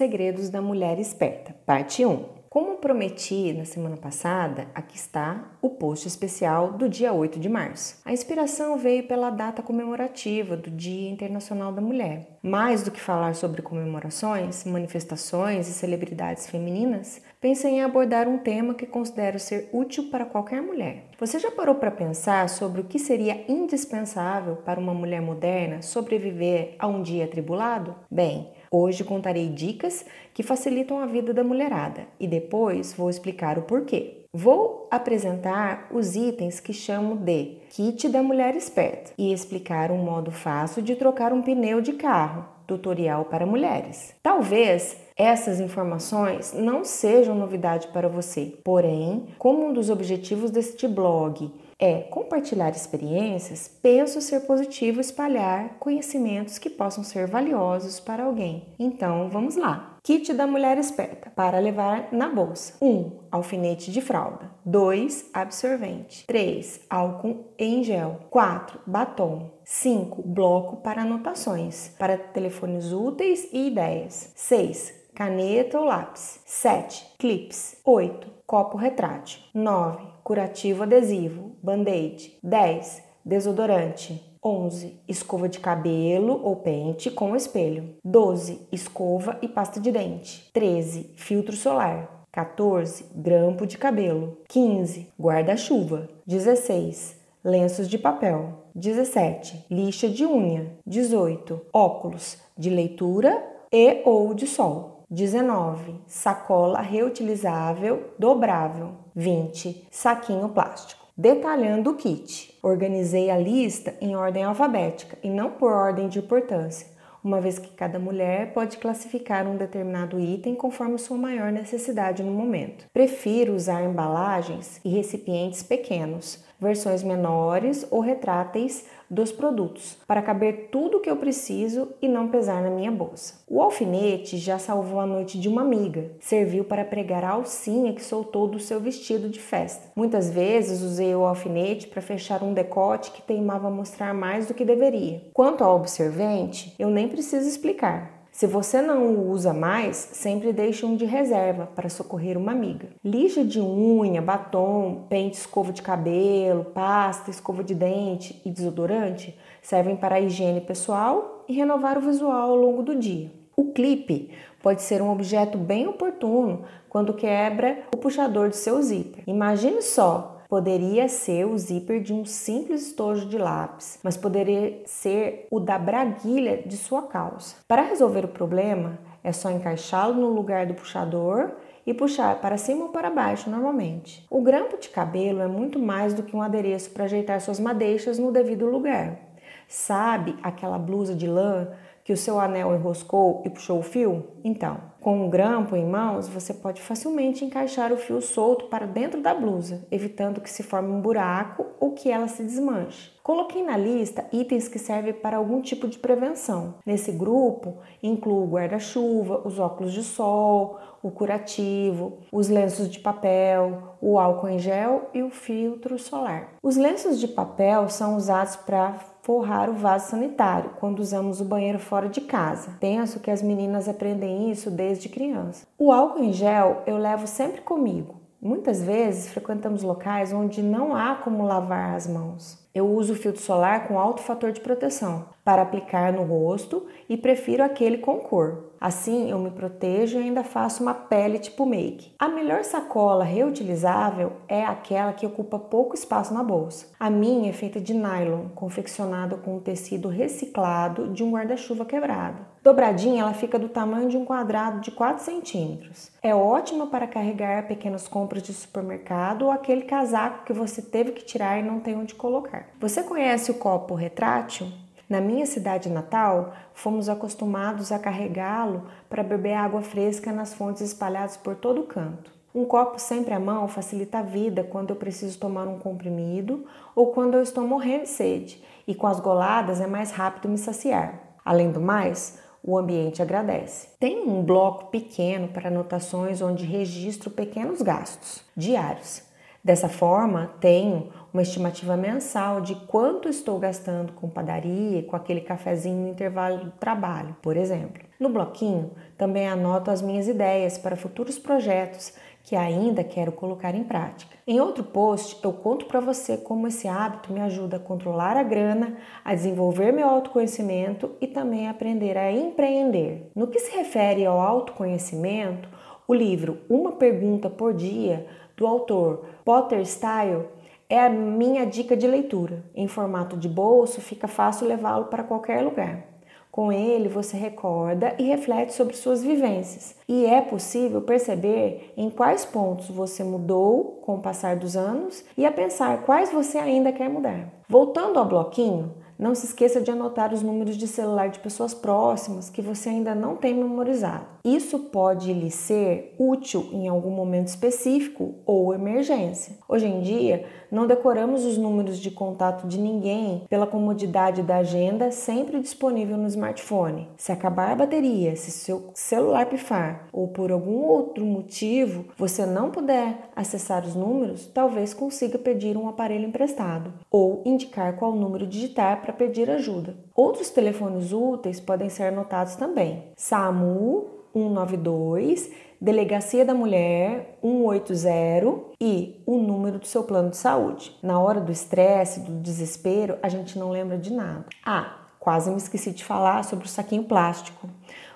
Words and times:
Segredos 0.00 0.48
da 0.48 0.62
Mulher 0.62 0.98
Esperta, 0.98 1.54
parte 1.66 2.06
1. 2.06 2.24
Como 2.48 2.78
prometi 2.78 3.52
na 3.52 3.66
semana 3.66 3.98
passada, 3.98 4.66
aqui 4.74 4.96
está 4.96 5.52
o 5.60 5.68
post 5.68 6.08
especial 6.08 6.72
do 6.72 6.88
dia 6.88 7.12
8 7.12 7.38
de 7.38 7.50
março. 7.50 8.00
A 8.02 8.10
inspiração 8.10 8.78
veio 8.78 9.06
pela 9.06 9.28
data 9.28 9.62
comemorativa 9.62 10.56
do 10.56 10.70
Dia 10.70 11.10
Internacional 11.10 11.70
da 11.70 11.82
Mulher. 11.82 12.38
Mais 12.42 12.82
do 12.82 12.90
que 12.90 12.98
falar 12.98 13.34
sobre 13.34 13.60
comemorações, 13.60 14.64
manifestações 14.64 15.68
e 15.68 15.72
celebridades 15.74 16.48
femininas, 16.48 17.20
pensei 17.38 17.72
em 17.72 17.82
abordar 17.82 18.26
um 18.26 18.38
tema 18.38 18.72
que 18.72 18.86
considero 18.86 19.38
ser 19.38 19.68
útil 19.70 20.10
para 20.10 20.24
qualquer 20.24 20.62
mulher. 20.62 21.10
Você 21.18 21.38
já 21.38 21.50
parou 21.50 21.74
para 21.74 21.90
pensar 21.90 22.48
sobre 22.48 22.80
o 22.80 22.84
que 22.84 22.98
seria 22.98 23.44
indispensável 23.46 24.56
para 24.56 24.80
uma 24.80 24.94
mulher 24.94 25.20
moderna 25.20 25.82
sobreviver 25.82 26.74
a 26.78 26.86
um 26.86 27.02
dia 27.02 27.26
atribulado? 27.26 27.94
Bem, 28.10 28.50
Hoje 28.72 29.02
contarei 29.02 29.48
dicas 29.48 30.04
que 30.32 30.44
facilitam 30.44 31.00
a 31.00 31.06
vida 31.06 31.34
da 31.34 31.42
mulherada 31.42 32.06
e 32.20 32.28
depois 32.28 32.92
vou 32.92 33.10
explicar 33.10 33.58
o 33.58 33.62
porquê. 33.62 34.18
Vou 34.32 34.86
apresentar 34.92 35.88
os 35.90 36.14
itens 36.14 36.60
que 36.60 36.72
chamo 36.72 37.16
de 37.16 37.56
kit 37.70 38.08
da 38.08 38.22
mulher 38.22 38.54
esperta 38.54 39.10
e 39.18 39.32
explicar 39.32 39.90
um 39.90 39.98
modo 39.98 40.30
fácil 40.30 40.82
de 40.82 40.94
trocar 40.94 41.32
um 41.32 41.42
pneu 41.42 41.80
de 41.80 41.94
carro, 41.94 42.44
tutorial 42.64 43.24
para 43.24 43.44
mulheres. 43.44 44.14
Talvez 44.22 44.96
essas 45.16 45.58
informações 45.58 46.52
não 46.52 46.84
sejam 46.84 47.34
novidade 47.34 47.88
para 47.88 48.08
você, 48.08 48.54
porém, 48.62 49.26
como 49.36 49.66
um 49.66 49.72
dos 49.72 49.90
objetivos 49.90 50.52
deste 50.52 50.86
blog 50.86 51.50
é 51.80 52.02
compartilhar 52.02 52.70
experiências, 52.70 53.68
penso 53.82 54.20
ser 54.20 54.40
positivo 54.40 55.00
espalhar 55.00 55.78
conhecimentos 55.78 56.58
que 56.58 56.68
possam 56.68 57.02
ser 57.02 57.26
valiosos 57.26 57.98
para 57.98 58.24
alguém. 58.24 58.74
Então, 58.78 59.30
vamos 59.30 59.56
lá. 59.56 59.96
Kit 60.02 60.32
da 60.32 60.46
mulher 60.46 60.78
esperta 60.78 61.30
para 61.30 61.58
levar 61.58 62.08
na 62.12 62.28
bolsa. 62.28 62.74
1. 62.80 62.86
Um, 62.86 63.18
alfinete 63.30 63.90
de 63.90 64.00
fralda. 64.00 64.50
2. 64.64 65.30
Absorvente. 65.32 66.26
3. 66.26 66.80
Álcool 66.88 67.52
em 67.58 67.82
gel. 67.82 68.20
4. 68.30 68.80
Batom. 68.86 69.50
5. 69.64 70.22
Bloco 70.22 70.78
para 70.78 71.02
anotações, 71.02 71.92
para 71.98 72.16
telefones 72.16 72.92
úteis 72.92 73.48
e 73.52 73.68
ideias. 73.68 74.32
6. 74.34 74.99
Caneta 75.14 75.78
ou 75.78 75.84
lápis. 75.84 76.40
7. 76.44 77.14
Clips. 77.18 77.78
8. 77.84 78.30
Copo 78.46 78.76
retrátil. 78.76 79.40
9 79.54 80.10
curativo 80.30 80.84
adesivo, 80.84 81.56
band-aid. 81.60 82.38
10. 82.40 83.02
Desodorante. 83.24 84.22
11. 84.40 85.00
Escova 85.08 85.48
de 85.48 85.58
cabelo 85.58 86.40
ou 86.44 86.54
pente 86.54 87.10
com 87.10 87.34
espelho. 87.34 87.96
12. 88.04 88.60
Escova 88.70 89.36
e 89.42 89.48
pasta 89.48 89.80
de 89.80 89.90
dente. 89.90 90.48
13. 90.52 91.14
Filtro 91.16 91.56
solar. 91.56 92.26
14. 92.30 93.06
Grampo 93.12 93.66
de 93.66 93.76
cabelo. 93.76 94.38
15. 94.48 95.08
Guarda-chuva. 95.18 96.08
16. 96.24 97.16
Lenços 97.42 97.88
de 97.88 97.98
papel. 97.98 98.66
17. 98.72 99.66
Lixa 99.68 100.08
de 100.08 100.24
unha. 100.24 100.78
18. 100.86 101.60
Óculos 101.72 102.38
de 102.56 102.70
leitura 102.70 103.44
e 103.72 104.00
ou 104.04 104.32
de 104.32 104.46
sol. 104.46 104.99
19. 105.12 105.96
Sacola 106.06 106.80
reutilizável 106.80 108.12
dobrável. 108.16 108.92
20. 109.16 109.88
Saquinho 109.90 110.48
plástico. 110.50 111.04
Detalhando 111.16 111.90
o 111.90 111.94
kit. 111.96 112.56
Organizei 112.62 113.28
a 113.28 113.36
lista 113.36 113.92
em 114.00 114.14
ordem 114.14 114.44
alfabética 114.44 115.18
e 115.20 115.28
não 115.28 115.50
por 115.50 115.72
ordem 115.72 116.08
de 116.08 116.20
importância, 116.20 116.86
uma 117.24 117.40
vez 117.40 117.58
que 117.58 117.70
cada 117.70 117.98
mulher 117.98 118.52
pode 118.54 118.76
classificar 118.76 119.48
um 119.48 119.56
determinado 119.56 120.20
item 120.20 120.54
conforme 120.54 120.96
sua 120.96 121.16
maior 121.16 121.50
necessidade 121.50 122.22
no 122.22 122.30
momento. 122.30 122.84
Prefiro 122.92 123.56
usar 123.56 123.82
embalagens 123.82 124.80
e 124.84 124.90
recipientes 124.90 125.60
pequenos, 125.60 126.44
versões 126.60 127.02
menores 127.02 127.86
ou 127.90 128.00
retráteis 128.00 128.84
dos 129.10 129.32
produtos, 129.32 129.96
para 130.06 130.22
caber 130.22 130.68
tudo 130.70 130.98
o 130.98 131.00
que 131.00 131.10
eu 131.10 131.16
preciso 131.16 131.88
e 132.00 132.06
não 132.06 132.28
pesar 132.28 132.62
na 132.62 132.70
minha 132.70 132.92
bolsa. 132.92 133.42
O 133.48 133.60
alfinete 133.60 134.36
já 134.36 134.56
salvou 134.56 135.00
a 135.00 135.06
noite 135.06 135.38
de 135.40 135.48
uma 135.48 135.62
amiga, 135.62 136.12
serviu 136.20 136.62
para 136.62 136.84
pregar 136.84 137.24
a 137.24 137.30
alcinha 137.30 137.92
que 137.92 138.04
soltou 138.04 138.46
do 138.46 138.60
seu 138.60 138.78
vestido 138.78 139.28
de 139.28 139.40
festa. 139.40 139.90
Muitas 139.96 140.30
vezes 140.30 140.82
usei 140.82 141.12
o 141.14 141.24
alfinete 141.24 141.88
para 141.88 142.00
fechar 142.00 142.42
um 142.44 142.54
decote 142.54 143.10
que 143.10 143.22
teimava 143.22 143.68
mostrar 143.68 144.14
mais 144.14 144.46
do 144.46 144.54
que 144.54 144.64
deveria. 144.64 145.22
Quanto 145.32 145.64
ao 145.64 145.74
observante, 145.74 146.74
eu 146.78 146.88
nem 146.88 147.08
preciso 147.08 147.48
explicar. 147.48 148.19
Se 148.40 148.46
você 148.46 148.80
não 148.80 149.08
o 149.08 149.30
usa 149.30 149.52
mais, 149.52 149.96
sempre 149.98 150.50
deixe 150.50 150.86
um 150.86 150.96
de 150.96 151.04
reserva 151.04 151.68
para 151.76 151.90
socorrer 151.90 152.38
uma 152.38 152.52
amiga. 152.52 152.88
Lixa 153.04 153.44
de 153.44 153.60
unha, 153.60 154.22
batom, 154.22 155.04
pente, 155.10 155.36
escova 155.36 155.74
de 155.74 155.82
cabelo, 155.82 156.64
pasta, 156.64 157.28
escova 157.30 157.62
de 157.62 157.74
dente 157.74 158.40
e 158.42 158.50
desodorante 158.50 159.38
servem 159.60 159.94
para 159.94 160.14
a 160.14 160.20
higiene 160.22 160.62
pessoal 160.62 161.44
e 161.46 161.52
renovar 161.52 161.98
o 161.98 162.00
visual 162.00 162.48
ao 162.48 162.56
longo 162.56 162.82
do 162.82 162.96
dia. 162.96 163.30
O 163.54 163.72
clipe 163.74 164.30
pode 164.62 164.80
ser 164.80 165.02
um 165.02 165.12
objeto 165.12 165.58
bem 165.58 165.86
oportuno 165.86 166.62
quando 166.88 167.12
quebra 167.12 167.80
o 167.94 167.98
puxador 167.98 168.48
do 168.48 168.56
seu 168.56 168.80
zíper. 168.80 169.22
Imagine 169.26 169.82
só 169.82 170.39
Poderia 170.50 171.08
ser 171.08 171.44
o 171.44 171.56
zíper 171.56 172.02
de 172.02 172.12
um 172.12 172.24
simples 172.24 172.88
estojo 172.88 173.28
de 173.28 173.38
lápis, 173.38 174.00
mas 174.02 174.16
poderia 174.16 174.82
ser 174.84 175.46
o 175.48 175.60
da 175.60 175.78
braguilha 175.78 176.60
de 176.66 176.76
sua 176.76 177.02
calça. 177.02 177.58
Para 177.68 177.82
resolver 177.82 178.24
o 178.24 178.28
problema, 178.28 178.98
é 179.22 179.30
só 179.30 179.48
encaixá-lo 179.48 180.14
no 180.14 180.28
lugar 180.28 180.66
do 180.66 180.74
puxador 180.74 181.52
e 181.86 181.94
puxar 181.94 182.40
para 182.40 182.58
cima 182.58 182.86
ou 182.86 182.88
para 182.88 183.10
baixo 183.10 183.48
normalmente. 183.48 184.26
O 184.28 184.42
grampo 184.42 184.76
de 184.76 184.88
cabelo 184.88 185.40
é 185.40 185.46
muito 185.46 185.78
mais 185.78 186.14
do 186.14 186.24
que 186.24 186.34
um 186.34 186.42
adereço 186.42 186.90
para 186.90 187.04
ajeitar 187.04 187.40
suas 187.40 187.60
madeixas 187.60 188.18
no 188.18 188.32
devido 188.32 188.66
lugar. 188.66 189.20
Sabe 189.68 190.36
aquela 190.42 190.80
blusa 190.80 191.14
de 191.14 191.28
lã 191.28 191.68
que 192.10 192.14
o 192.14 192.16
seu 192.16 192.40
anel 192.40 192.74
enroscou 192.74 193.40
e 193.46 193.48
puxou 193.48 193.78
o 193.78 193.84
fio? 193.84 194.24
Então, 194.42 194.78
com 195.00 195.26
um 195.26 195.30
grampo 195.30 195.76
em 195.76 195.86
mãos, 195.86 196.28
você 196.28 196.52
pode 196.52 196.82
facilmente 196.82 197.44
encaixar 197.44 197.92
o 197.92 197.96
fio 197.96 198.20
solto 198.20 198.64
para 198.64 198.84
dentro 198.84 199.22
da 199.22 199.32
blusa, 199.32 199.86
evitando 199.92 200.40
que 200.40 200.50
se 200.50 200.64
forme 200.64 200.90
um 200.90 201.00
buraco 201.00 201.66
ou 201.78 201.92
que 201.92 202.10
ela 202.10 202.26
se 202.26 202.42
desmanche. 202.42 203.12
Coloquei 203.22 203.62
na 203.62 203.76
lista 203.76 204.26
itens 204.32 204.66
que 204.66 204.76
servem 204.76 205.12
para 205.12 205.36
algum 205.36 205.62
tipo 205.62 205.86
de 205.86 206.00
prevenção. 206.00 206.74
Nesse 206.84 207.12
grupo, 207.12 207.76
incluo 208.02 208.42
o 208.42 208.50
guarda-chuva, 208.50 209.42
os 209.44 209.60
óculos 209.60 209.92
de 209.92 210.02
sol, 210.02 210.80
o 211.02 211.12
curativo, 211.12 212.18
os 212.32 212.48
lenços 212.48 212.90
de 212.90 212.98
papel, 212.98 213.96
o 214.00 214.18
álcool 214.18 214.48
em 214.48 214.58
gel 214.58 215.10
e 215.14 215.22
o 215.22 215.30
filtro 215.30 215.96
solar. 215.96 216.54
Os 216.60 216.76
lenços 216.76 217.20
de 217.20 217.28
papel 217.28 217.88
são 217.88 218.16
usados 218.16 218.56
para 218.56 218.98
forrar 219.30 219.70
o 219.70 219.74
vaso 219.74 220.10
sanitário 220.10 220.72
quando 220.80 220.98
usamos 220.98 221.40
o 221.40 221.44
banheiro 221.44 221.78
fora 221.78 222.08
de 222.08 222.20
casa. 222.20 222.76
Penso 222.80 223.20
que 223.20 223.30
as 223.30 223.40
meninas 223.40 223.88
aprendem 223.88 224.50
isso 224.50 224.72
desde 224.72 225.08
criança. 225.08 225.64
O 225.78 225.92
álcool 225.92 226.24
em 226.24 226.32
gel 226.32 226.82
eu 226.84 226.96
levo 226.96 227.28
sempre 227.28 227.60
comigo. 227.60 228.16
Muitas 228.42 228.82
vezes 228.82 229.30
frequentamos 229.30 229.84
locais 229.84 230.32
onde 230.32 230.60
não 230.64 230.96
há 230.96 231.14
como 231.14 231.44
lavar 231.44 231.94
as 231.94 232.08
mãos. 232.08 232.58
Eu 232.72 232.88
uso 232.88 233.16
filtro 233.16 233.42
solar 233.42 233.88
com 233.88 233.98
alto 233.98 234.20
fator 234.20 234.52
de 234.52 234.60
proteção 234.60 235.26
para 235.44 235.62
aplicar 235.62 236.12
no 236.12 236.22
rosto 236.22 236.86
e 237.08 237.16
prefiro 237.16 237.64
aquele 237.64 237.98
com 237.98 238.20
cor. 238.20 238.70
Assim 238.80 239.28
eu 239.28 239.38
me 239.40 239.50
protejo 239.50 240.18
e 240.18 240.22
ainda 240.22 240.44
faço 240.44 240.80
uma 240.80 240.94
pele 240.94 241.40
tipo 241.40 241.66
make. 241.66 242.12
A 242.16 242.28
melhor 242.28 242.62
sacola 242.62 243.24
reutilizável 243.24 244.34
é 244.46 244.64
aquela 244.64 245.12
que 245.12 245.26
ocupa 245.26 245.58
pouco 245.58 245.96
espaço 245.96 246.32
na 246.32 246.44
bolsa. 246.44 246.86
A 246.98 247.10
minha 247.10 247.50
é 247.50 247.52
feita 247.52 247.80
de 247.80 247.92
nylon, 247.92 248.48
confeccionada 248.54 249.36
com 249.36 249.56
um 249.56 249.60
tecido 249.60 250.08
reciclado 250.08 251.08
de 251.08 251.24
um 251.24 251.32
guarda-chuva 251.32 251.84
quebrado. 251.84 252.50
Dobradinha, 252.62 253.22
ela 253.22 253.32
fica 253.32 253.58
do 253.58 253.70
tamanho 253.70 254.08
de 254.08 254.18
um 254.18 254.24
quadrado 254.24 254.80
de 254.80 254.90
4 254.90 255.24
centímetros. 255.24 256.12
É 256.22 256.34
ótima 256.34 256.86
para 256.86 257.06
carregar 257.06 257.66
pequenas 257.66 258.06
compras 258.06 258.42
de 258.42 258.52
supermercado 258.52 259.46
ou 259.46 259.50
aquele 259.50 259.82
casaco 259.82 260.44
que 260.44 260.52
você 260.52 260.82
teve 260.82 261.12
que 261.12 261.24
tirar 261.24 261.58
e 261.58 261.62
não 261.62 261.80
tem 261.80 261.96
onde 261.96 262.14
colocar. 262.14 262.59
Você 262.80 263.02
conhece 263.02 263.50
o 263.50 263.54
copo 263.54 263.94
retrátil? 263.94 264.70
Na 265.08 265.20
minha 265.20 265.44
cidade 265.44 265.88
natal, 265.88 266.52
fomos 266.72 267.08
acostumados 267.08 267.90
a 267.90 267.98
carregá-lo 267.98 268.86
para 269.08 269.24
beber 269.24 269.54
água 269.54 269.82
fresca 269.82 270.32
nas 270.32 270.54
fontes 270.54 270.82
espalhadas 270.82 271.36
por 271.36 271.56
todo 271.56 271.80
o 271.80 271.86
canto. 271.86 272.30
Um 272.54 272.64
copo 272.64 272.98
sempre 272.98 273.34
à 273.34 273.40
mão 273.40 273.66
facilita 273.66 274.18
a 274.18 274.22
vida 274.22 274.62
quando 274.62 274.90
eu 274.90 274.96
preciso 274.96 275.38
tomar 275.38 275.66
um 275.66 275.78
comprimido 275.78 276.64
ou 276.94 277.08
quando 277.08 277.34
eu 277.34 277.42
estou 277.42 277.66
morrendo 277.66 278.04
de 278.04 278.10
sede, 278.10 278.62
e 278.86 278.94
com 278.94 279.06
as 279.06 279.18
goladas 279.18 279.80
é 279.80 279.86
mais 279.86 280.12
rápido 280.12 280.48
me 280.48 280.58
saciar. 280.58 281.18
Além 281.44 281.72
do 281.72 281.80
mais, 281.80 282.38
o 282.62 282.78
ambiente 282.78 283.20
agradece. 283.20 283.88
Tem 283.98 284.20
um 284.28 284.42
bloco 284.44 284.86
pequeno 284.86 285.48
para 285.48 285.68
anotações 285.68 286.40
onde 286.40 286.64
registro 286.64 287.30
pequenos 287.30 287.82
gastos 287.82 288.44
diários 288.56 289.28
Dessa 289.62 289.90
forma, 289.90 290.52
tenho 290.58 291.10
uma 291.32 291.42
estimativa 291.42 291.96
mensal 291.96 292.60
de 292.60 292.74
quanto 292.74 293.28
estou 293.28 293.58
gastando 293.58 294.12
com 294.12 294.28
padaria, 294.28 295.02
com 295.02 295.14
aquele 295.14 295.40
cafezinho 295.40 296.02
no 296.02 296.08
intervalo 296.08 296.64
do 296.64 296.70
trabalho, 296.72 297.36
por 297.40 297.56
exemplo. 297.56 298.02
No 298.18 298.28
bloquinho, 298.28 298.90
também 299.16 299.48
anoto 299.48 299.90
as 299.90 300.02
minhas 300.02 300.28
ideias 300.28 300.76
para 300.76 300.96
futuros 300.96 301.38
projetos 301.38 302.12
que 302.42 302.56
ainda 302.56 303.04
quero 303.04 303.32
colocar 303.32 303.74
em 303.74 303.84
prática. 303.84 304.34
Em 304.46 304.60
outro 304.60 304.82
post, 304.82 305.38
eu 305.44 305.52
conto 305.52 305.86
para 305.86 306.00
você 306.00 306.36
como 306.36 306.66
esse 306.66 306.88
hábito 306.88 307.32
me 307.32 307.40
ajuda 307.40 307.76
a 307.76 307.80
controlar 307.80 308.36
a 308.36 308.42
grana, 308.42 308.96
a 309.24 309.34
desenvolver 309.34 309.92
meu 309.92 310.08
autoconhecimento 310.08 311.12
e 311.20 311.26
também 311.26 311.68
aprender 311.68 312.16
a 312.16 312.32
empreender. 312.32 313.30
No 313.34 313.46
que 313.46 313.60
se 313.60 313.76
refere 313.76 314.24
ao 314.24 314.40
autoconhecimento, 314.40 315.68
o 316.08 316.14
livro 316.14 316.58
Uma 316.68 316.92
Pergunta 316.92 317.48
por 317.48 317.72
Dia, 317.72 318.26
do 318.56 318.66
autor 318.66 319.24
Potter 319.44 319.86
Style, 319.86 320.46
é 320.90 320.98
a 320.98 321.08
minha 321.08 321.64
dica 321.64 321.96
de 321.96 322.06
leitura. 322.06 322.64
Em 322.74 322.88
formato 322.88 323.36
de 323.36 323.48
bolso, 323.48 324.00
fica 324.00 324.26
fácil 324.26 324.66
levá-lo 324.66 325.04
para 325.04 325.22
qualquer 325.22 325.62
lugar. 325.62 326.10
Com 326.50 326.72
ele, 326.72 327.08
você 327.08 327.36
recorda 327.36 328.12
e 328.18 328.24
reflete 328.24 328.74
sobre 328.74 328.96
suas 328.96 329.22
vivências, 329.22 329.94
e 330.08 330.26
é 330.26 330.40
possível 330.40 331.00
perceber 331.00 331.94
em 331.96 332.10
quais 332.10 332.44
pontos 332.44 332.88
você 332.88 333.22
mudou 333.22 334.00
com 334.02 334.16
o 334.16 334.20
passar 334.20 334.56
dos 334.56 334.76
anos 334.76 335.24
e 335.38 335.46
a 335.46 335.52
pensar 335.52 336.02
quais 336.02 336.32
você 336.32 336.58
ainda 336.58 336.90
quer 336.90 337.08
mudar. 337.08 337.48
Voltando 337.68 338.18
ao 338.18 338.26
bloquinho, 338.26 338.96
não 339.16 339.34
se 339.34 339.44
esqueça 339.44 339.82
de 339.82 339.90
anotar 339.90 340.32
os 340.32 340.42
números 340.42 340.78
de 340.78 340.88
celular 340.88 341.28
de 341.28 341.38
pessoas 341.38 341.74
próximas 341.74 342.48
que 342.48 342.62
você 342.62 342.88
ainda 342.88 343.14
não 343.14 343.36
tem 343.36 343.54
memorizado. 343.54 344.24
Isso 344.42 344.78
pode 344.78 345.30
lhe 345.30 345.50
ser 345.50 346.14
útil 346.18 346.66
em 346.72 346.88
algum 346.88 347.10
momento 347.10 347.48
específico 347.48 348.36
ou 348.46 348.72
emergência. 348.72 349.58
Hoje 349.68 349.86
em 349.86 350.00
dia, 350.00 350.46
não 350.70 350.86
decoramos 350.86 351.44
os 351.44 351.58
números 351.58 351.98
de 351.98 352.10
contato 352.10 352.66
de 352.66 352.78
ninguém 352.78 353.42
pela 353.48 353.66
comodidade 353.66 354.42
da 354.42 354.56
agenda 354.56 355.10
sempre 355.10 355.60
disponível 355.60 356.16
no 356.16 356.26
smartphone. 356.26 357.08
Se 357.16 357.32
acabar 357.32 357.72
a 357.72 357.76
bateria, 357.76 358.36
se 358.36 358.50
seu 358.50 358.90
celular 358.94 359.46
pifar 359.46 360.08
ou 360.12 360.28
por 360.28 360.50
algum 360.50 360.82
outro 360.82 361.24
motivo 361.24 362.06
você 362.16 362.46
não 362.46 362.70
puder 362.70 363.30
acessar 363.34 363.84
os 363.84 363.94
números, 363.94 364.46
talvez 364.46 364.94
consiga 364.94 365.38
pedir 365.38 365.76
um 365.76 365.88
aparelho 365.88 366.26
emprestado 366.26 366.92
ou 367.10 367.42
indicar 367.44 367.96
qual 367.96 368.14
número 368.14 368.46
digitar 368.46 369.00
para 369.00 369.12
pedir 369.12 369.50
ajuda. 369.50 369.96
Outros 370.14 370.50
telefones 370.50 371.12
úteis 371.12 371.60
podem 371.60 371.88
ser 371.88 372.04
anotados 372.04 372.56
também. 372.56 373.04
SAMU 373.16 374.20
192, 374.32 375.50
Delegacia 375.82 376.44
da 376.44 376.52
Mulher 376.52 377.38
180 377.40 378.74
e 378.78 379.22
o 379.24 379.38
número 379.38 379.78
do 379.78 379.86
seu 379.86 380.04
plano 380.04 380.28
de 380.28 380.36
saúde. 380.36 380.94
Na 381.02 381.18
hora 381.18 381.40
do 381.40 381.50
estresse, 381.50 382.20
do 382.20 382.38
desespero, 382.38 383.16
a 383.22 383.30
gente 383.30 383.58
não 383.58 383.70
lembra 383.70 383.96
de 383.96 384.12
nada. 384.12 384.44
Ah, 384.62 385.06
quase 385.18 385.50
me 385.50 385.56
esqueci 385.56 385.92
de 385.92 386.04
falar 386.04 386.44
sobre 386.44 386.66
o 386.66 386.68
saquinho 386.68 387.04
plástico. 387.04 387.66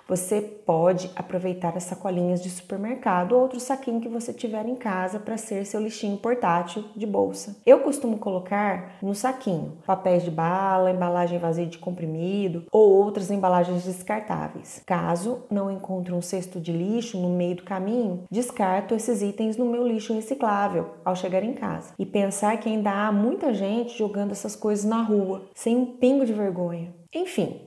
Você 0.06 0.42
pode 0.42 1.10
aproveitar 1.16 1.74
as 1.76 1.84
sacolinhas 1.84 2.42
de 2.42 2.50
supermercado 2.50 3.32
ou 3.32 3.40
outro 3.40 3.58
saquinho 3.58 4.02
que 4.02 4.08
você 4.08 4.34
tiver 4.34 4.66
em 4.66 4.74
casa 4.74 5.18
para 5.18 5.38
ser 5.38 5.64
seu 5.64 5.80
lixinho 5.80 6.18
portátil 6.18 6.84
de 6.94 7.06
bolsa. 7.06 7.56
Eu 7.64 7.80
costumo 7.80 8.18
colocar 8.18 8.96
no 9.00 9.14
saquinho 9.14 9.78
papéis 9.86 10.22
de 10.22 10.30
bala, 10.30 10.90
embalagem 10.90 11.38
vazia 11.38 11.64
de 11.64 11.78
comprimido 11.78 12.66
ou 12.70 12.90
outras 12.90 13.30
embalagens 13.30 13.84
descartáveis. 13.84 14.82
Caso 14.84 15.44
não 15.50 15.70
encontre 15.70 16.12
um 16.12 16.20
cesto 16.20 16.60
de 16.60 16.70
lixo 16.70 17.18
no 17.18 17.30
meio 17.30 17.56
do 17.56 17.62
caminho, 17.62 18.24
descarto 18.30 18.94
esses 18.94 19.22
itens 19.22 19.56
no 19.56 19.64
meu 19.64 19.86
lixo 19.86 20.12
reciclável 20.12 20.90
ao 21.02 21.16
chegar 21.16 21.42
em 21.42 21.54
casa. 21.54 21.94
E 21.98 22.04
pensar 22.04 22.58
que 22.58 22.68
ainda 22.68 22.90
há 22.90 23.10
muita 23.10 23.54
gente 23.54 23.96
jogando 23.96 24.32
essas 24.32 24.54
coisas 24.54 24.84
na 24.84 25.02
rua, 25.02 25.46
sem 25.54 25.76
um 25.76 25.86
pingo 25.86 26.26
de 26.26 26.32
vergonha. 26.34 26.92
Enfim, 27.14 27.60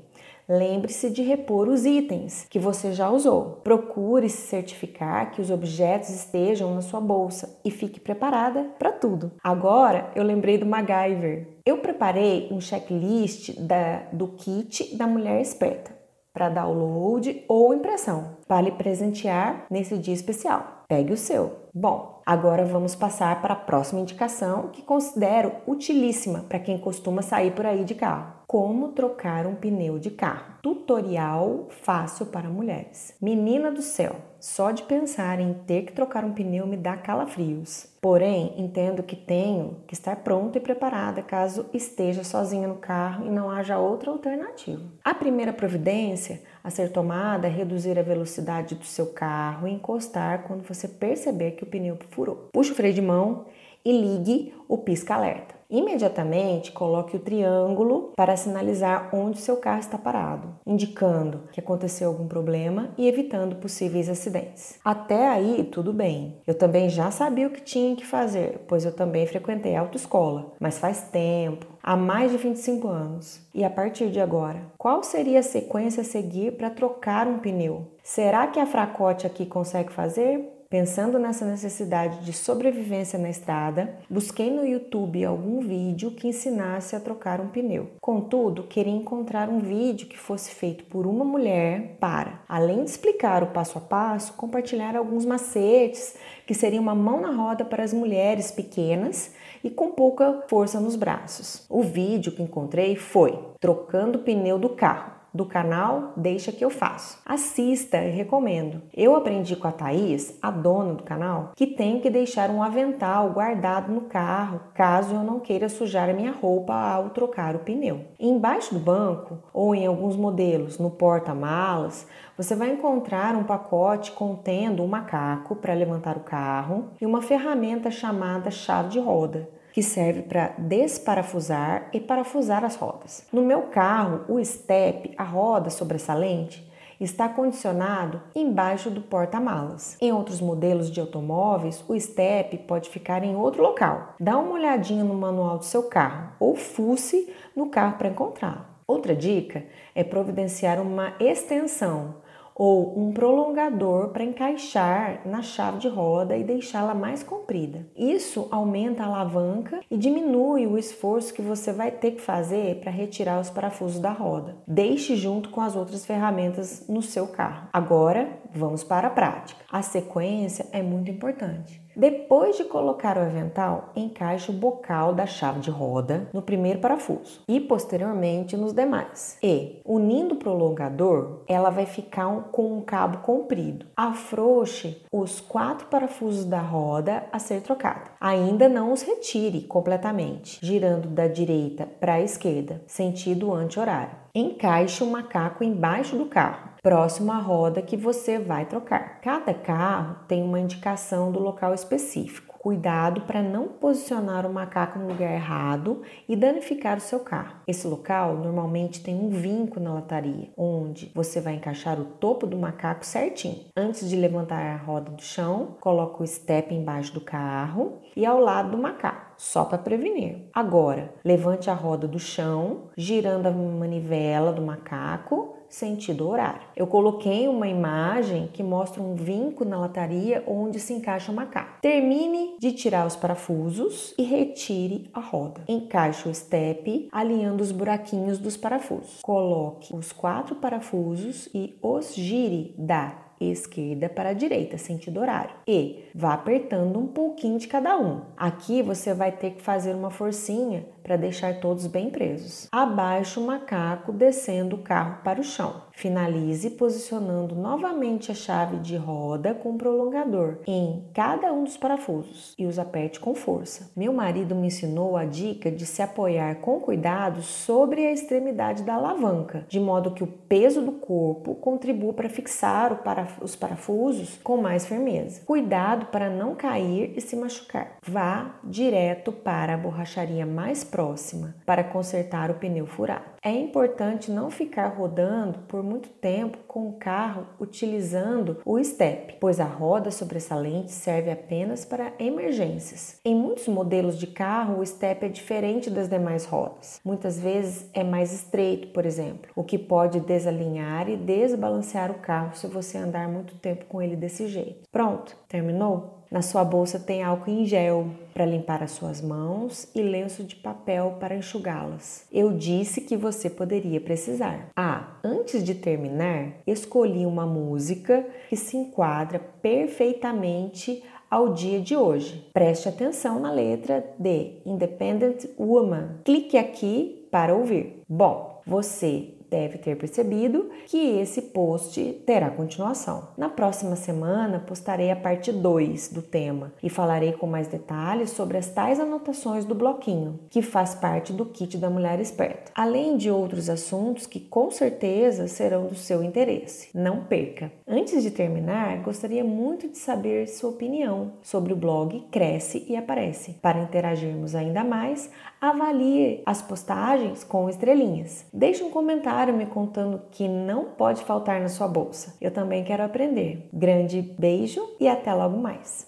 Lembre-se 0.50 1.10
de 1.10 1.22
repor 1.22 1.68
os 1.68 1.86
itens 1.86 2.48
que 2.50 2.58
você 2.58 2.94
já 2.94 3.10
usou. 3.10 3.60
Procure 3.66 4.30
se 4.30 4.48
certificar 4.48 5.32
que 5.32 5.42
os 5.42 5.52
objetos 5.52 6.10
estejam 6.10 6.74
na 6.74 6.82
sua 6.82 7.02
bolsa 7.02 7.60
e 7.66 7.70
fique 7.70 8.00
preparada 8.00 8.64
para 8.80 8.94
tudo. 8.94 9.34
Agora 9.44 10.10
eu 10.16 10.24
lembrei 10.24 10.58
do 10.58 10.66
MacGyver. 10.66 11.60
Eu 11.66 11.80
preparei 11.80 12.48
um 12.50 12.62
checklist 12.62 13.60
da, 13.60 14.04
do 14.14 14.30
kit 14.30 14.96
da 14.96 15.06
mulher 15.06 15.42
esperta 15.42 15.98
para 16.34 16.50
download 16.50 17.44
ou 17.50 17.74
impressão 17.74 18.38
para 18.48 18.62
lhe 18.62 18.72
presentear 18.72 19.66
nesse 19.70 19.98
dia 19.98 20.14
especial. 20.14 20.86
Pegue 20.88 21.12
o 21.12 21.18
seu. 21.18 21.68
Bom, 21.74 22.22
agora 22.26 22.64
vamos 22.64 22.96
passar 22.96 23.42
para 23.42 23.54
a 23.54 23.58
próxima 23.58 24.00
indicação 24.00 24.70
que 24.70 24.82
considero 24.82 25.52
utilíssima 25.68 26.46
para 26.48 26.60
quem 26.60 26.78
costuma 26.78 27.22
sair 27.22 27.52
por 27.52 27.66
aí 27.66 27.84
de 27.84 27.96
carro. 27.96 28.37
Como 28.50 28.94
trocar 28.94 29.46
um 29.46 29.56
pneu 29.56 30.00
de 30.00 30.10
carro. 30.10 30.54
Tutorial 30.64 31.68
fácil 31.82 32.28
para 32.28 32.48
mulheres. 32.48 33.14
Menina 33.22 33.70
do 33.70 33.82
céu, 33.82 34.16
só 34.40 34.72
de 34.72 34.84
pensar 34.84 35.42
em 35.42 35.54
ter 35.54 35.82
que 35.82 35.92
trocar 35.92 36.24
um 36.24 36.32
pneu 36.32 36.66
me 36.66 36.78
dá 36.78 36.96
calafrios. 36.96 37.88
Porém, 38.02 38.54
entendo 38.56 39.04
que 39.04 39.18
tenho 39.18 39.84
que 39.86 39.94
estar 39.94 40.16
pronta 40.24 40.60
e 40.60 40.62
preparada 40.62 41.22
caso 41.22 41.66
esteja 41.74 42.24
sozinha 42.24 42.70
no 42.70 42.76
carro 42.76 43.26
e 43.26 43.30
não 43.30 43.50
haja 43.50 43.78
outra 43.78 44.12
alternativa. 44.12 44.82
A 45.04 45.14
primeira 45.14 45.52
providência 45.52 46.42
a 46.64 46.70
ser 46.70 46.94
tomada 46.94 47.48
é 47.48 47.52
reduzir 47.52 48.00
a 48.00 48.02
velocidade 48.02 48.76
do 48.76 48.86
seu 48.86 49.08
carro 49.08 49.68
e 49.68 49.74
encostar 49.74 50.44
quando 50.44 50.64
você 50.64 50.88
perceber 50.88 51.52
que 51.52 51.66
o 51.66 51.68
pneu 51.68 51.98
furou. 52.12 52.48
Puxe 52.54 52.72
o 52.72 52.76
freio 52.76 52.94
de 52.94 53.02
mão 53.02 53.48
e 53.84 53.92
ligue 53.92 54.54
o 54.70 54.78
pisca-alerta. 54.78 55.57
Imediatamente 55.70 56.72
coloque 56.72 57.18
o 57.18 57.20
triângulo 57.20 58.14
para 58.16 58.38
sinalizar 58.38 59.10
onde 59.14 59.40
seu 59.40 59.58
carro 59.58 59.80
está 59.80 59.98
parado, 59.98 60.56
indicando 60.66 61.44
que 61.52 61.60
aconteceu 61.60 62.08
algum 62.08 62.26
problema 62.26 62.94
e 62.98 63.06
evitando 63.06 63.58
possíveis 63.58 64.08
acidentes. 64.08 64.80
Até 64.84 65.28
aí, 65.28 65.66
tudo 65.66 65.92
bem. 65.92 66.38
Eu 66.48 66.58
também 66.58 66.90
já 66.90 67.12
sabia 67.12 67.48
o 67.48 67.52
que 67.52 67.62
tinha 67.62 67.98
que 67.98 68.06
fazer, 68.06 68.62
pois 68.66 68.86
eu 68.86 68.94
também 68.94 69.28
frequentei 69.28 69.76
a 69.76 69.82
autoescola, 69.82 70.54
mas 70.58 70.80
faz 70.80 71.02
tempo, 71.02 71.66
há 71.84 71.98
mais 71.98 72.32
de 72.32 72.38
25 72.38 72.88
anos. 72.88 73.42
E 73.54 73.66
a 73.66 73.70
partir 73.70 74.10
de 74.10 74.22
agora, 74.22 74.62
qual 74.78 75.04
seria 75.04 75.40
a 75.40 75.44
sequência 75.44 76.00
a 76.00 76.06
seguir 76.06 76.54
para 76.54 76.70
trocar 76.70 77.28
um 77.28 77.40
pneu? 77.40 77.88
Será 78.02 78.48
que 78.48 78.60
a 78.60 78.66
fracote 78.66 79.28
aqui 79.28 79.46
consegue 79.46 79.92
fazer? 79.92 80.57
Pensando 80.70 81.18
nessa 81.18 81.46
necessidade 81.46 82.26
de 82.26 82.34
sobrevivência 82.34 83.18
na 83.18 83.30
estrada, 83.30 83.98
busquei 84.10 84.52
no 84.52 84.66
YouTube 84.66 85.24
algum 85.24 85.62
vídeo 85.62 86.12
que 86.12 86.28
ensinasse 86.28 86.94
a 86.94 87.00
trocar 87.00 87.40
um 87.40 87.48
pneu. 87.48 87.92
Contudo, 88.02 88.64
queria 88.64 88.92
encontrar 88.92 89.48
um 89.48 89.60
vídeo 89.60 90.08
que 90.08 90.18
fosse 90.18 90.52
feito 90.52 90.84
por 90.86 91.08
uma 91.08 91.24
mulher 91.24 91.96
para, 92.02 92.42
além 92.50 92.84
de 92.84 92.90
explicar 92.90 93.44
o 93.44 93.48
passo 93.48 93.78
a 93.78 93.82
passo, 93.82 94.34
compartilhar 94.34 94.98
alguns 94.98 95.24
macetes 95.24 96.18
que 96.46 96.54
seriam 96.54 96.84
uma 96.84 96.96
mão 96.96 97.22
na 97.22 97.32
roda 97.32 97.64
para 97.64 97.84
as 97.84 97.94
mulheres 97.94 98.52
pequenas 98.52 99.34
e 99.64 99.70
com 99.70 99.92
pouca 99.92 100.44
força 100.50 100.82
nos 100.82 100.98
braços. 100.98 101.66
O 101.70 101.82
vídeo 101.82 102.34
que 102.34 102.44
encontrei 102.44 102.98
foi 102.98 103.40
Trocando 103.60 104.20
o 104.20 104.22
pneu 104.22 104.60
do 104.60 104.70
carro 104.70 105.17
do 105.34 105.46
canal 105.46 106.14
Deixa 106.16 106.52
que 106.52 106.64
eu 106.64 106.70
faço. 106.70 107.20
Assista 107.26 107.98
e 107.98 108.12
recomendo. 108.12 108.82
Eu 108.94 109.16
aprendi 109.16 109.56
com 109.56 109.68
a 109.68 109.72
Thaís, 109.72 110.38
a 110.42 110.50
dona 110.50 110.94
do 110.94 111.04
canal, 111.04 111.52
que 111.56 111.68
tenho 111.68 112.02
que 112.02 112.10
deixar 112.10 112.50
um 112.50 112.64
avental 112.64 113.30
guardado 113.32 113.92
no 113.92 114.02
carro 114.02 114.60
caso 114.74 115.16
eu 115.16 115.24
não 115.24 115.40
queira 115.40 115.70
sujar 115.70 116.10
a 116.10 116.14
minha 116.14 116.32
roupa 116.32 116.74
ao 116.74 117.10
trocar 117.10 117.56
o 117.56 117.60
pneu. 117.60 118.06
Embaixo 118.20 118.74
do 118.74 118.80
banco 118.80 119.38
ou 119.54 119.76
em 119.76 119.86
alguns 119.86 120.16
modelos 120.16 120.78
no 120.78 120.90
porta-malas, 120.90 122.08
você 122.36 122.56
vai 122.56 122.72
encontrar 122.72 123.36
um 123.36 123.44
pacote 123.44 124.12
contendo 124.12 124.84
um 124.84 124.88
macaco 124.88 125.56
para 125.56 125.74
levantar 125.74 126.18
o 126.18 126.22
carro 126.22 126.90
e 127.00 127.06
uma 127.06 127.22
ferramenta 127.22 127.90
chamada 127.90 128.52
chave 128.52 128.90
de 128.90 129.00
roda 129.00 129.57
que 129.78 129.84
serve 129.84 130.24
para 130.24 130.56
desparafusar 130.58 131.92
e 131.94 132.00
parafusar 132.00 132.66
as 132.66 132.76
rodas. 132.76 133.24
No 133.32 133.44
meu 133.44 133.62
carro, 133.68 134.26
o 134.28 134.44
step, 134.44 135.14
a 135.16 135.24
roda 135.24 135.70
sobressalente, 135.70 136.68
está 137.00 137.30
condicionado 137.30 138.20
embaixo 138.34 138.90
do 138.90 139.02
porta-malas. 139.02 139.96
Em 140.02 140.12
outros 140.12 140.42
modelos 140.42 140.90
de 140.90 141.00
automóveis, 141.00 141.86
o 141.88 141.96
step 142.00 142.58
pode 142.58 142.90
ficar 142.90 143.24
em 143.24 143.36
outro 143.36 143.62
local. 143.62 144.16
Dá 144.20 144.36
uma 144.40 144.54
olhadinha 144.54 145.04
no 145.04 145.14
manual 145.14 145.60
do 145.60 145.66
seu 145.66 145.84
carro 145.84 146.32
ou 146.40 146.56
fuce 146.56 147.32
no 147.56 147.70
carro 147.70 148.00
para 148.00 148.10
encontrá-lo. 148.10 148.66
Outra 148.88 149.16
dica 149.16 149.64
é 149.94 150.04
providenciar 150.04 150.82
uma 150.82 151.14
extensão 151.20 152.16
ou 152.58 152.98
um 153.00 153.14
prolongador 153.14 154.10
para 154.10 154.24
encaixar 154.24 155.22
na 155.26 155.44
chave 155.44 155.78
de 155.78 155.88
roda 155.88 156.36
e 156.36 156.44
deixá-la 156.44 156.96
mais 156.96 157.22
comprida. 157.22 157.88
Isso 157.96 158.48
aumenta 158.50 159.04
a 159.04 159.06
alavanca 159.06 159.80
e 159.92 159.98
diminui 159.98 160.66
o 160.66 160.78
esforço 160.78 161.34
que 161.34 161.42
você 161.42 161.72
vai 161.72 161.92
ter 161.92 162.12
que 162.12 162.22
fazer 162.22 162.80
para 162.80 162.92
retirar 162.92 163.40
os 163.40 163.52
parafusos 163.52 164.00
da 164.00 164.12
roda. 164.12 164.58
Deixe 164.68 165.16
junto 165.16 165.50
com 165.50 165.62
as 165.62 165.76
outras 165.76 166.06
ferramentas 166.06 166.88
no 166.90 167.02
seu 167.02 167.28
carro. 167.28 167.68
Agora, 167.72 168.40
vamos 168.54 168.84
para 168.84 169.08
a 169.08 169.12
prática. 169.12 169.64
A 169.72 169.84
sequência 169.84 170.66
é 170.72 170.82
muito 170.82 171.12
importante. 171.12 171.87
Depois 171.98 172.56
de 172.56 172.64
colocar 172.64 173.18
o 173.18 173.22
avental, 173.22 173.90
encaixe 173.96 174.52
o 174.52 174.54
bocal 174.54 175.16
da 175.16 175.26
chave 175.26 175.62
de 175.62 175.72
roda 175.72 176.30
no 176.32 176.44
primeiro 176.44 176.78
parafuso 176.78 177.42
e 177.48 177.60
posteriormente 177.60 178.56
nos 178.56 178.72
demais. 178.72 179.36
E, 179.42 179.82
unindo 179.84 180.36
o 180.36 180.38
prolongador, 180.38 181.42
ela 181.48 181.72
vai 181.72 181.88
ficar 181.88 182.28
com 182.52 182.78
um 182.78 182.82
cabo 182.82 183.18
comprido. 183.24 183.88
Afrouxe 183.98 185.02
os 185.12 185.42
quatro 185.42 185.88
parafusos 185.88 186.46
da 186.46 186.62
roda 186.62 187.26
a 187.32 187.40
ser 187.40 187.62
trocada. 187.62 188.12
Ainda 188.22 188.70
não 188.70 188.94
os 188.94 189.02
retire 189.02 189.62
completamente, 189.62 190.60
girando 190.64 191.08
da 191.08 191.28
direita 191.28 191.88
para 192.00 192.14
a 192.14 192.22
esquerda, 192.22 192.80
sentido 192.86 193.52
anti-horário. 193.52 194.27
Encaixe 194.40 195.04
o 195.04 195.08
macaco 195.08 195.64
embaixo 195.64 196.16
do 196.16 196.28
carro, 196.28 196.70
próximo 196.84 197.32
à 197.32 197.40
roda 197.40 197.82
que 197.82 197.98
você 197.98 198.38
vai 198.38 198.68
trocar. 198.68 199.20
Cada 199.20 199.52
carro 199.52 200.18
tem 200.28 200.44
uma 200.44 200.60
indicação 200.60 201.32
do 201.32 201.40
local 201.40 201.74
específico. 201.74 202.47
Cuidado 202.68 203.22
para 203.22 203.42
não 203.42 203.70
posicionar 203.70 204.46
o 204.46 204.54
macaco 204.54 205.00
no 205.00 205.08
lugar 205.08 205.32
errado 205.32 206.02
e 206.28 206.36
danificar 206.36 206.98
o 206.98 207.00
seu 207.00 207.22
carro. 207.22 207.62
Esse 207.66 207.88
local 207.88 208.36
normalmente 208.36 209.02
tem 209.02 209.16
um 209.16 209.30
vinco 209.30 209.80
na 209.80 209.94
lataria, 209.94 210.50
onde 210.58 211.10
você 211.16 211.40
vai 211.40 211.54
encaixar 211.54 211.98
o 211.98 212.04
topo 212.04 212.46
do 212.46 212.58
macaco 212.58 213.06
certinho. 213.06 213.68
Antes 213.78 214.10
de 214.10 214.18
levantar 214.18 214.60
a 214.60 214.76
roda 214.76 215.12
do 215.12 215.22
chão, 215.22 215.78
coloque 215.80 216.22
o 216.22 216.28
step 216.28 216.76
embaixo 216.76 217.14
do 217.14 217.22
carro 217.22 218.02
e 218.18 218.26
ao 218.26 218.42
lado 218.42 218.72
do 218.72 218.78
macaco 218.78 219.28
só 219.38 219.64
para 219.64 219.78
prevenir. 219.78 220.50
Agora, 220.54 221.14
levante 221.24 221.70
a 221.70 221.74
roda 221.74 222.06
do 222.06 222.20
chão, 222.20 222.90
girando 222.98 223.48
a 223.48 223.52
manivela 223.52 224.52
do 224.52 224.62
macaco 224.62 225.57
sentido 225.70 226.28
horário. 226.28 226.62
Eu 226.76 226.88
coloquei 226.88 227.48
uma 227.48 227.68
imagem 227.68 228.50
que 228.54 228.64
mostra 228.64 229.02
um 229.02 229.16
vinco 229.16 229.66
na 229.66 229.80
lataria 229.80 230.44
onde 230.48 230.80
se 230.80 230.94
encaixa 230.94 231.32
o 231.32 231.36
macaco. 231.36 231.82
Termine 231.82 232.56
de 232.60 232.72
tirar 232.72 233.06
os 233.06 233.16
parafusos 233.16 234.14
e 234.18 234.24
retire 234.24 235.10
a 235.14 235.20
roda. 235.20 235.62
Encaixe 235.68 236.28
o 236.28 236.34
step 236.34 237.10
alinhando 237.12 237.64
os 237.64 237.72
buraquinhos 237.72 238.38
dos 238.38 238.58
parafusos. 238.58 239.22
Coloque 239.22 239.96
os 239.96 240.12
quatro 240.12 240.56
parafusos 240.56 241.50
e 241.54 241.78
os 241.82 242.16
gire 242.16 242.74
da 242.78 243.27
esquerda 243.40 244.10
para 244.10 244.30
a 244.30 244.34
direita, 244.34 244.78
sentido 244.78 245.20
horário. 245.20 245.56
E 245.68 246.06
vá 246.14 246.34
apertando 246.34 247.00
um 247.00 247.08
pouquinho 247.08 247.60
de 247.60 247.68
cada 247.68 247.98
um. 247.98 248.22
Aqui 248.36 248.82
você 248.82 249.14
vai 249.14 249.32
ter 249.32 249.52
que 249.52 249.62
fazer 249.62 249.94
uma 249.94 250.10
forcinha 250.10 250.86
para 251.08 251.16
deixar 251.16 251.62
todos 251.62 251.88
bem 251.88 252.10
presos. 252.10 252.68
Abaixe 252.70 253.40
o 253.40 253.46
macaco 253.46 254.12
descendo 254.12 254.76
o 254.76 254.80
carro 254.80 255.24
para 255.24 255.40
o 255.40 255.44
chão. 255.44 255.84
Finalize 255.94 256.72
posicionando 256.72 257.56
novamente 257.56 258.30
a 258.30 258.36
chave 258.36 258.78
de 258.78 258.98
roda 258.98 259.54
com 259.54 259.78
prolongador 259.78 260.60
em 260.68 261.06
cada 261.14 261.52
um 261.54 261.64
dos 261.64 261.78
parafusos 261.78 262.54
e 262.60 262.66
os 262.66 262.78
aperte 262.78 263.22
com 263.22 263.34
força. 263.34 263.90
Meu 263.96 264.12
marido 264.12 264.54
me 264.54 264.68
ensinou 264.68 265.16
a 265.16 265.24
dica 265.24 265.72
de 265.72 265.86
se 265.86 266.02
apoiar 266.02 266.56
com 266.56 266.80
cuidado 266.82 267.42
sobre 267.42 268.06
a 268.06 268.12
extremidade 268.12 268.84
da 268.84 268.96
alavanca, 268.96 269.66
de 269.70 269.80
modo 269.80 270.12
que 270.12 270.24
o 270.24 270.28
peso 270.28 270.82
do 270.82 270.92
corpo 270.92 271.56
contribua 271.56 272.14
para 272.14 272.30
fixar 272.30 272.98
os 273.42 273.56
parafusos 273.56 274.40
com 274.44 274.58
mais 274.58 274.86
firmeza. 274.86 275.42
Cuidado 275.46 276.08
para 276.08 276.30
não 276.30 276.56
cair 276.56 277.14
e 277.16 277.22
se 277.22 277.36
machucar. 277.36 277.98
Vá 278.06 278.60
direto 278.64 279.32
para 279.32 279.74
a 279.74 279.78
borracharia 279.78 280.46
mais 280.46 280.84
próxima 280.84 281.56
para 281.66 281.84
consertar 281.84 282.52
o 282.52 282.56
pneu 282.56 282.86
furado. 282.86 283.37
É 283.48 283.52
importante 283.52 284.30
não 284.30 284.52
ficar 284.52 284.90
rodando 284.90 285.60
por 285.70 285.82
muito 285.82 286.10
tempo 286.10 286.58
com 286.68 286.90
o 286.90 286.98
carro 286.98 287.48
utilizando 287.58 288.58
o 288.66 288.84
step, 288.84 289.38
pois 289.40 289.62
a 289.62 289.64
roda 289.64 290.12
sobressalente 290.12 290.92
serve 290.92 291.32
apenas 291.32 291.86
para 291.86 292.12
emergências. 292.20 293.22
Em 293.24 293.34
muitos 293.34 293.70
modelos 293.70 294.20
de 294.20 294.28
carro, 294.28 294.82
o 294.82 294.86
step 294.86 295.26
é 295.26 295.30
diferente 295.30 295.90
das 295.90 296.10
demais 296.10 296.44
rodas. 296.44 297.00
Muitas 297.06 297.40
vezes 297.40 297.90
é 297.94 298.04
mais 298.04 298.34
estreito, 298.34 298.90
por 298.90 299.06
exemplo, 299.06 299.50
o 299.56 299.64
que 299.64 299.78
pode 299.78 300.20
desalinhar 300.20 301.08
e 301.08 301.16
desbalancear 301.16 302.12
o 302.12 302.20
carro 302.20 302.54
se 302.54 302.68
você 302.68 302.98
andar 302.98 303.30
muito 303.30 303.56
tempo 303.60 303.86
com 303.86 304.02
ele 304.02 304.18
desse 304.18 304.50
jeito. 304.50 304.90
Pronto, 304.92 305.38
terminou? 305.48 306.17
Na 306.30 306.42
sua 306.42 306.64
bolsa 306.64 307.00
tem 307.00 307.24
álcool 307.24 307.52
em 307.52 307.66
gel 307.66 308.08
para 308.34 308.46
limpar 308.46 308.84
as 308.84 308.92
suas 308.92 309.22
mãos 309.22 309.88
e 309.96 310.02
lenço 310.02 310.44
de 310.44 310.56
papel 310.56 311.18
para 311.20 311.36
enxugá-las. 311.36 312.26
Eu 312.32 312.54
disse 312.54 313.02
que 313.02 313.16
você 313.16 313.50
poderia 313.50 314.02
precisar. 314.02 314.70
Ah, 314.76 315.18
antes 315.24 315.64
de 315.64 315.74
terminar, 315.74 316.54
escolhi 316.68 317.26
uma 317.26 317.46
música 317.46 318.26
que 318.50 318.58
se 318.58 318.76
enquadra 318.76 319.40
perfeitamente 319.62 321.04
ao 321.30 321.54
dia 321.54 321.80
de 321.80 321.96
hoje. 321.96 322.50
Preste 322.54 322.90
atenção 322.90 323.40
na 323.40 323.52
letra 323.52 324.06
de 324.20 324.62
Independent 324.66 325.46
Woman. 325.58 326.20
Clique 326.24 326.58
aqui 326.58 327.28
para 327.32 327.56
ouvir. 327.56 328.02
Bom, 328.08 328.62
você 328.66 329.37
deve 329.50 329.78
ter 329.78 329.96
percebido 329.96 330.70
que 330.86 331.20
esse 331.20 331.42
post 331.42 332.02
terá 332.26 332.50
continuação. 332.50 333.30
Na 333.38 333.50
próxima 333.50 333.96
semana 333.96 334.60
postarei 334.60 335.12
a 335.12 335.16
parte 335.16 335.52
2 335.52 336.10
do 336.10 336.22
tema 336.22 336.74
e 336.82 336.90
falarei 336.90 337.34
com 337.34 337.48
mais 337.48 337.68
detalhes 337.68 338.32
sobre 338.32 338.58
as 338.58 338.70
tais 338.70 339.00
anotações 339.00 339.66
do 339.66 339.76
bloquinho, 339.76 340.40
que 340.50 340.62
faz 340.62 340.96
parte 340.96 341.32
do 341.34 341.46
kit 341.46 341.78
da 341.78 341.90
mulher 341.90 342.20
esperta, 342.20 342.72
além 342.76 343.18
de 343.18 343.30
outros 343.30 343.70
assuntos 343.70 344.26
que 344.26 344.40
com 344.40 344.70
certeza 344.70 345.48
serão 345.48 345.88
do 345.88 345.96
seu 345.96 346.24
interesse. 346.24 346.90
Não 346.94 347.24
perca! 347.24 347.72
Antes 347.88 348.24
de 348.24 348.32
terminar, 348.32 349.02
gostaria 349.02 349.44
muito 349.44 349.88
de 349.88 349.98
saber 349.98 350.48
sua 350.48 350.72
opinião 350.72 351.34
sobre 351.42 351.74
o 351.74 351.78
blog 351.78 352.26
Cresce 352.32 352.86
e 352.88 352.96
Aparece. 352.96 353.54
Para 353.62 353.82
interagirmos 353.82 354.56
ainda 354.56 354.84
mais, 354.84 355.30
avalie 355.60 356.42
as 356.46 356.62
postagens 356.62 357.44
com 357.44 357.70
estrelinhas. 357.70 358.46
Deixe 358.54 358.84
um 358.84 358.92
comentário 358.92 359.37
me 359.46 359.66
contando 359.66 360.22
que 360.32 360.48
não 360.48 360.86
pode 360.86 361.24
faltar 361.24 361.62
na 361.62 361.70
sua 361.70 361.88
bolsa. 361.88 362.36
Eu 362.42 362.52
também 362.52 362.84
quero 362.84 363.04
aprender. 363.04 363.70
Grande 363.72 364.22
beijo 364.22 364.82
e 365.00 365.08
até 365.08 365.34
logo 365.34 365.58
mais. 365.58 366.06